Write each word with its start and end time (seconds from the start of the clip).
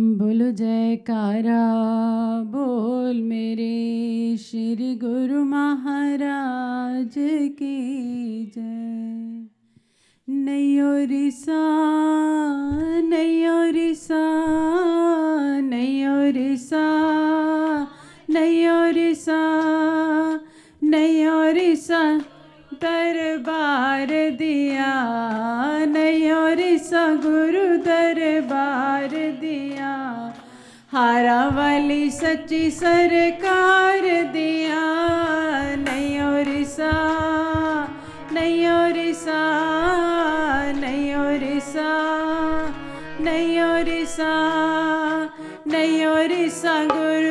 बोलो 0.00 0.50
जयकारा 0.50 1.64
बोल 2.42 3.22
मेरे 3.22 4.36
श्री 4.36 4.94
गुरु 4.96 5.44
महाराज 5.44 7.14
की 7.58 8.46
जय। 8.54 9.48
नहीं 10.28 10.80
और 10.80 11.06
नहीं 13.02 13.29
गुरु 27.24 27.66
दरबार 27.86 29.10
दिया 29.40 29.92
हारा 30.92 31.40
वाली 31.56 32.10
सच्ची 32.10 32.70
सरकार 32.70 34.08
दिया 34.32 34.82
नहीं 35.84 36.20
और 36.20 36.48
सा 36.74 36.92
नहीं 38.32 38.66
और 38.68 38.98
सा 39.22 39.40
नहीं 40.80 41.14
और 41.14 41.44
सा 41.70 41.90
नहीं 43.20 43.60
और 43.62 43.90
सा 44.16 44.34
नहीं 45.72 46.04
और 46.06 46.32
सा 46.60 46.82
गुरु 46.94 47.29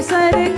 सर 0.00 0.57